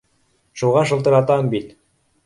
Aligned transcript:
Шуға 0.61 0.83
шылтыратам 0.93 1.55
бит 1.55 1.81